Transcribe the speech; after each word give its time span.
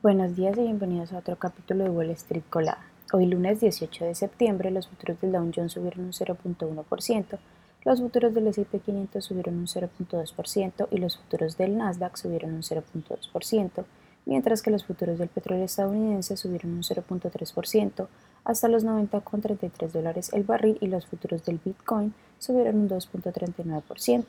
Buenos 0.00 0.36
días 0.36 0.56
y 0.56 0.60
bienvenidos 0.60 1.12
a 1.12 1.18
otro 1.18 1.34
capítulo 1.34 1.82
de 1.82 1.90
Wall 1.90 2.10
Street 2.10 2.44
Colada. 2.48 2.86
Hoy 3.12 3.26
lunes 3.26 3.58
18 3.58 4.04
de 4.04 4.14
septiembre 4.14 4.70
los 4.70 4.86
futuros 4.86 5.20
del 5.20 5.32
Dow 5.32 5.50
Jones 5.52 5.72
subieron 5.72 6.04
un 6.04 6.12
0.1%, 6.12 7.38
los 7.84 8.00
futuros 8.00 8.32
del 8.32 8.46
S&P 8.46 8.78
500 8.78 9.24
subieron 9.24 9.56
un 9.56 9.66
0.2% 9.66 10.86
y 10.92 10.98
los 10.98 11.18
futuros 11.18 11.58
del 11.58 11.76
Nasdaq 11.76 12.16
subieron 12.16 12.54
un 12.54 12.62
0.2%, 12.62 13.84
mientras 14.24 14.62
que 14.62 14.70
los 14.70 14.84
futuros 14.84 15.18
del 15.18 15.30
petróleo 15.30 15.64
estadounidense 15.64 16.36
subieron 16.36 16.74
un 16.74 16.82
0.3% 16.82 18.06
hasta 18.44 18.68
los 18.68 18.84
90,33 18.84 19.90
dólares 19.90 20.30
el 20.32 20.44
barril 20.44 20.78
y 20.80 20.86
los 20.86 21.06
futuros 21.06 21.44
del 21.44 21.58
Bitcoin 21.64 22.14
subieron 22.38 22.76
un 22.76 22.88
2.39%. 22.88 24.26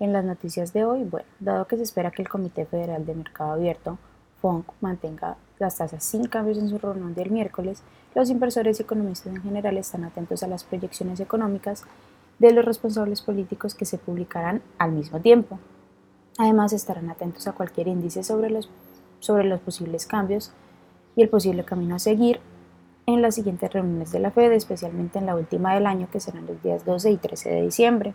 En 0.00 0.12
las 0.12 0.26
noticias 0.26 0.74
de 0.74 0.84
hoy, 0.84 1.04
bueno, 1.04 1.26
dado 1.40 1.66
que 1.66 1.78
se 1.78 1.84
espera 1.84 2.10
que 2.10 2.20
el 2.20 2.28
Comité 2.28 2.66
Federal 2.66 3.06
de 3.06 3.14
Mercado 3.14 3.52
Abierto 3.52 3.98
FONC 4.40 4.66
mantenga 4.80 5.36
las 5.58 5.76
tasas 5.76 6.04
sin 6.04 6.26
cambios 6.26 6.58
en 6.58 6.68
su 6.68 6.78
reunión 6.78 7.14
del 7.14 7.30
miércoles, 7.30 7.82
los 8.14 8.30
inversores 8.30 8.78
y 8.78 8.82
economistas 8.82 9.34
en 9.34 9.42
general 9.42 9.76
están 9.76 10.04
atentos 10.04 10.42
a 10.42 10.48
las 10.48 10.64
proyecciones 10.64 11.20
económicas 11.20 11.84
de 12.38 12.52
los 12.52 12.64
responsables 12.64 13.22
políticos 13.22 13.74
que 13.74 13.84
se 13.84 13.98
publicarán 13.98 14.62
al 14.78 14.92
mismo 14.92 15.20
tiempo. 15.20 15.58
Además, 16.38 16.72
estarán 16.72 17.10
atentos 17.10 17.46
a 17.48 17.52
cualquier 17.52 17.88
índice 17.88 18.22
sobre 18.22 18.50
los, 18.50 18.70
sobre 19.18 19.44
los 19.44 19.60
posibles 19.60 20.06
cambios 20.06 20.52
y 21.16 21.22
el 21.22 21.28
posible 21.28 21.64
camino 21.64 21.96
a 21.96 21.98
seguir 21.98 22.40
en 23.06 23.22
las 23.22 23.34
siguientes 23.34 23.72
reuniones 23.72 24.12
de 24.12 24.20
la 24.20 24.30
Fed, 24.30 24.52
especialmente 24.52 25.18
en 25.18 25.26
la 25.26 25.34
última 25.34 25.74
del 25.74 25.86
año, 25.86 26.08
que 26.12 26.20
serán 26.20 26.46
los 26.46 26.62
días 26.62 26.84
12 26.84 27.10
y 27.10 27.16
13 27.16 27.50
de 27.50 27.62
diciembre. 27.62 28.14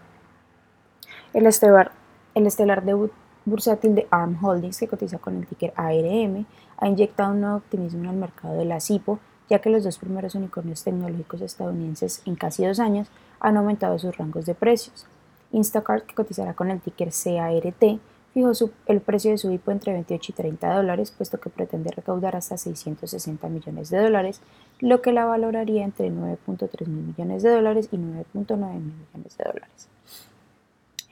El 1.34 1.48
estelar, 1.48 1.92
el 2.36 2.48
estelar 2.48 2.86
debut 2.86 3.12
bursátil 3.46 3.96
de 3.96 4.08
ARM 4.10 4.44
Holdings, 4.44 4.80
que 4.80 4.88
cotiza 4.88 5.18
con 5.18 5.38
el 5.38 5.48
ticker 5.48 5.74
ARM, 5.76 6.46
ha 6.78 6.88
inyectado 6.88 7.32
un 7.32 7.42
nuevo 7.42 7.58
optimismo 7.58 8.10
el 8.10 8.18
mercado 8.18 8.58
de 8.58 8.66
la 8.66 8.80
CIPO, 8.80 9.20
ya 9.50 9.60
que 9.60 9.70
los 9.70 9.84
dos 9.84 9.98
primeros 9.98 10.36
unicornios 10.36 10.84
tecnológicos 10.84 11.42
estadounidenses 11.42 12.22
en 12.26 12.36
casi 12.36 12.66
dos 12.66 12.80
años 12.80 13.10
han 13.40 13.58
aumentado 13.58 14.00
sus 14.00 14.16
rangos 14.18 14.46
de 14.46 14.56
precios. 14.56 15.06
Instacart, 15.52 16.06
que 16.06 16.16
cotizará 16.16 16.54
con 16.54 16.72
el 16.72 16.82
ticker 16.82 17.10
CART, 17.10 18.00
fijó 18.34 18.52
el 18.88 19.02
precio 19.02 19.32
de 19.32 19.38
su 19.38 19.52
IPO 19.52 19.72
entre 19.72 19.94
28 19.94 20.32
y 20.32 20.36
30 20.36 20.76
dólares, 20.76 21.12
puesto 21.12 21.40
que 21.40 21.50
pretende 21.50 21.92
recaudar 21.92 22.36
hasta 22.36 22.58
660 22.58 23.48
millones 23.50 23.90
de 23.90 24.02
dólares, 24.02 24.42
lo 24.80 25.02
que 25.02 25.12
la 25.12 25.26
valoraría 25.26 25.84
entre 25.84 26.10
9.3 26.10 26.88
mil 26.88 27.06
millones 27.06 27.44
de 27.44 27.52
dólares 27.52 27.90
y 27.92 27.98
9.9 27.98 28.58
mil 28.58 28.94
millones 29.14 29.38
de 29.38 29.44
dólares. 29.44 29.88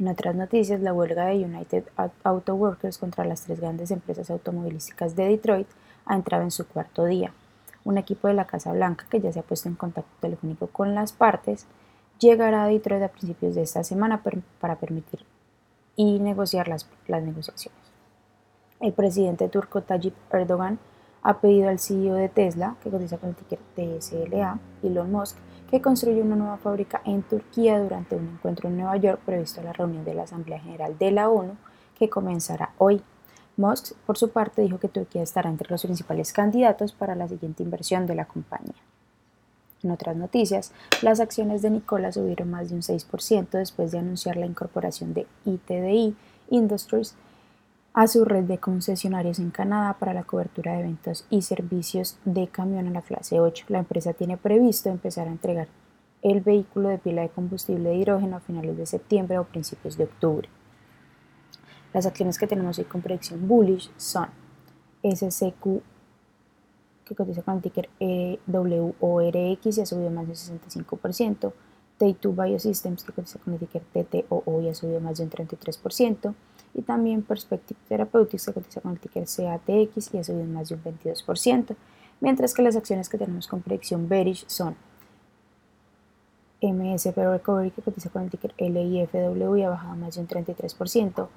En 0.02 0.08
otras 0.08 0.34
noticias, 0.34 0.82
la 0.82 0.94
huelga 0.94 1.28
de 1.28 1.46
United 1.46 1.84
Auto 2.24 2.56
Workers 2.56 2.98
contra 2.98 3.24
las 3.24 3.44
tres 3.44 3.60
grandes 3.60 3.92
empresas 3.92 4.32
automovilísticas 4.32 5.16
de 5.16 5.28
Detroit 5.28 5.68
ha 6.08 6.16
entrado 6.16 6.42
en 6.42 6.50
su 6.50 6.66
cuarto 6.66 7.06
día. 7.06 7.32
Un 7.84 8.00
equipo 8.00 8.28
de 8.28 8.34
la 8.34 8.48
Casa 8.48 8.74
Blanca, 8.74 9.06
que 9.12 9.22
ya 9.22 9.32
se 9.32 9.42
ha 9.42 9.44
puesto 9.44 9.70
en 9.70 9.76
contacto 9.76 10.10
telefónico 10.20 10.66
con 10.66 10.96
las 10.96 11.14
partes, 11.14 11.68
llegará 12.18 12.64
a 12.64 12.68
Detroit 12.68 13.04
a 13.04 13.10
principios 13.10 13.54
de 13.54 13.62
esta 13.62 13.84
semana 13.84 14.24
para 14.60 14.78
permitir 14.78 15.20
y 15.96 16.18
negociar 16.18 16.68
las, 16.68 16.90
las 17.08 17.22
negociaciones. 17.22 17.80
El 18.80 18.94
presidente 18.94 19.50
turco 19.50 19.84
Tayyip 19.84 20.16
Erdogan 20.34 20.80
ha 21.22 21.42
pedido 21.42 21.70
al 21.70 21.78
CEO 21.78 22.16
de 22.16 22.28
Tesla, 22.28 22.76
que 22.82 22.90
cotiza 22.90 23.20
con 23.20 23.30
el 23.30 23.36
ticker 23.36 23.60
TSLA, 23.76 24.58
Elon 24.82 25.12
Musk, 25.12 25.38
que 25.72 25.82
construye 25.82 26.22
una 26.22 26.36
nueva 26.36 26.58
fábrica 26.58 27.02
en 27.06 27.24
Turquía 27.24 27.80
durante 27.80 28.18
un 28.18 28.28
encuentro 28.28 28.68
en 28.68 28.76
Nueva 28.76 28.98
York 28.98 29.22
previsto 29.26 29.62
a 29.62 29.64
la 29.64 29.74
reunión 29.74 30.04
de 30.04 30.14
la 30.14 30.24
Asamblea 30.24 30.60
General 30.60 30.98
de 30.98 31.12
la 31.12 31.30
ONU 31.30 31.56
que 31.98 32.10
comenzará 32.10 32.74
hoy. 32.78 33.02
Musk, 33.56 33.96
por 34.06 34.18
su 34.18 34.30
parte, 34.32 34.62
dijo 34.62 34.80
que 34.80 34.90
Turquía 34.90 35.24
estará 35.24 35.50
entre 35.50 35.70
los 35.70 35.84
principales 35.84 36.34
candidatos 36.34 36.92
para 36.92 37.16
la 37.16 37.30
siguiente 37.30 37.64
inversión 37.64 38.06
de 38.06 38.16
la 38.16 38.26
compañía. 38.26 38.76
En 39.82 39.92
otras 39.92 40.18
noticias, 40.18 40.74
las 41.02 41.22
acciones 41.22 41.62
de 41.62 41.70
Nikola 41.70 42.12
subieron 42.12 42.52
más 42.52 42.70
de 42.70 42.76
un 42.76 42.82
6% 42.82 43.50
después 43.52 43.92
de 43.92 44.00
anunciar 44.00 44.36
la 44.36 44.46
incorporación 44.46 45.14
de 45.14 45.26
ITDI 45.46 46.16
Industries 46.50 47.16
a 47.94 48.08
su 48.08 48.24
red 48.24 48.46
de 48.46 48.58
concesionarios 48.58 49.40
en 49.40 49.52
Canadá 49.52 49.98
para 50.00 50.14
la 50.14 50.24
cobertura 50.24 50.74
de 50.74 50.80
eventos 50.80 51.26
y 51.30 51.42
servicios 51.42 52.18
de 52.24 52.48
camión 52.48 52.88
en 52.88 52.94
la 52.94 53.02
clase 53.02 53.40
8. 53.40 53.66
La 53.68 53.80
empresa 53.80 54.14
tiene 54.14 54.38
previsto 54.38 54.90
empezar 54.90 55.28
a 55.28 55.32
entregar 55.32 55.68
el 56.22 56.42
vehículo 56.42 56.90
de 56.90 57.00
pila 57.00 57.24
de 57.24 57.30
combustible 57.30 57.90
de 57.90 57.96
hidrógeno 57.96 58.38
a 58.38 58.42
finales 58.42 58.78
de 58.78 58.86
septiembre 58.86 59.40
o 59.40 59.44
principios 59.44 59.98
de 59.98 60.06
octubre. 60.06 60.48
Las 61.94 62.06
acciones 62.06 62.38
que 62.38 62.48
tenemos 62.48 62.80
hoy 62.80 62.86
con 62.86 63.02
predicción 63.02 63.48
bullish 63.48 63.92
son 63.98 64.28
SCQ, 65.04 65.82
que 67.04 67.16
cotiza 67.16 67.42
con 67.42 67.56
el 67.56 67.62
ticker 67.62 67.90
WORX 68.48 69.78
y 69.78 69.82
ha 69.82 69.86
subido 69.86 70.12
más 70.12 70.28
de 70.28 70.54
un 70.54 70.62
65%, 70.62 71.52
T2 72.00 72.46
Biosystems, 72.46 73.04
que 73.04 73.12
cotiza 73.12 73.40
con 73.40 73.54
el 73.54 73.60
ticker 73.60 73.82
TTOO 73.82 74.62
y 74.62 74.70
ha 74.70 74.76
subido 74.76 75.02
más 75.02 75.18
de 75.18 75.26
un 75.26 75.30
33%, 75.30 76.34
y 76.74 76.82
también 76.82 77.22
Perspective 77.22 77.80
Therapeutics 77.88 78.44
se 78.44 78.54
cotiza 78.54 78.82
con 78.82 78.94
el 78.94 79.00
ticker 79.00 79.26
CATX 79.26 80.14
y 80.14 80.18
ha 80.18 80.24
subido 80.24 80.46
más 80.46 80.70
de 80.70 80.76
un 80.76 80.84
22%, 80.84 81.76
mientras 82.20 82.54
que 82.54 82.62
las 82.62 82.76
acciones 82.76 83.10
que 83.10 83.18
tenemos 83.18 83.48
con 83.48 83.62
predicción 83.62 84.08
bearish 84.08 84.46
son 84.48 84.76
MSP 86.62 87.18
Recovery 87.18 87.72
que 87.72 87.82
cotiza 87.82 88.10
con 88.10 88.24
el 88.24 88.30
ticker 88.30 88.54
LIFW 88.58 89.56
y 89.58 89.64
ha 89.64 89.70
bajado 89.70 89.96
más 89.96 90.16
de 90.16 90.22
un 90.22 90.28
33%, 90.28 91.28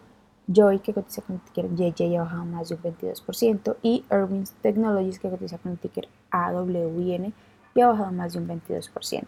Joy 0.46 0.80
que 0.80 0.92
cotiza 0.92 1.22
con 1.22 1.36
el 1.36 1.42
ticker 1.42 1.74
JJ 1.74 2.04
y 2.04 2.16
ha 2.16 2.22
bajado 2.22 2.44
más 2.44 2.68
de 2.68 2.74
un 2.74 2.82
22% 2.82 3.76
y 3.82 4.04
Irving 4.10 4.44
Technologies 4.60 5.18
que 5.18 5.30
cotiza 5.30 5.56
con 5.58 5.72
el 5.72 5.78
ticker 5.78 6.08
AWN 6.30 7.32
y 7.74 7.80
ha 7.80 7.88
bajado 7.88 8.12
más 8.12 8.34
de 8.34 8.40
un 8.40 8.48
22%. 8.48 9.24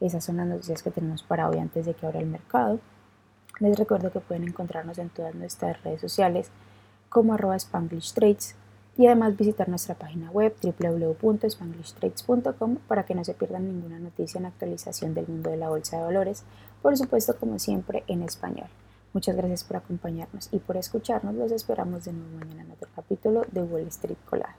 Esas 0.00 0.24
son 0.24 0.38
las 0.38 0.46
noticias 0.46 0.82
que 0.82 0.90
tenemos 0.90 1.22
para 1.22 1.48
hoy 1.48 1.58
antes 1.58 1.86
de 1.86 1.94
que 1.94 2.06
abra 2.06 2.20
el 2.20 2.26
mercado. 2.26 2.80
Les 3.60 3.78
recuerdo 3.78 4.10
que 4.10 4.20
pueden 4.20 4.48
encontrarnos 4.48 4.98
en 4.98 5.10
todas 5.10 5.34
nuestras 5.34 5.82
redes 5.82 6.00
sociales 6.00 6.50
como 7.08 7.34
arroba 7.34 7.58
y 8.96 9.06
además 9.06 9.36
visitar 9.36 9.68
nuestra 9.68 9.96
página 9.96 10.30
web 10.30 10.54
www.spanglishtrades.com 10.62 12.76
para 12.88 13.04
que 13.04 13.14
no 13.14 13.22
se 13.24 13.34
pierdan 13.34 13.66
ninguna 13.66 13.98
noticia 13.98 14.38
en 14.38 14.46
actualización 14.46 15.12
del 15.14 15.28
mundo 15.28 15.50
de 15.50 15.56
la 15.56 15.68
bolsa 15.68 15.98
de 15.98 16.04
valores, 16.04 16.44
por 16.82 16.96
supuesto 16.96 17.36
como 17.36 17.58
siempre 17.58 18.04
en 18.06 18.22
español. 18.22 18.68
Muchas 19.12 19.36
gracias 19.36 19.64
por 19.64 19.76
acompañarnos 19.76 20.48
y 20.52 20.58
por 20.58 20.76
escucharnos. 20.76 21.34
Los 21.34 21.52
esperamos 21.52 22.04
de 22.04 22.12
nuevo 22.12 22.38
mañana 22.38 22.62
en 22.62 22.72
otro 22.72 22.88
capítulo 22.94 23.44
de 23.52 23.62
Wall 23.62 23.88
Street 23.88 24.18
Colada. 24.28 24.56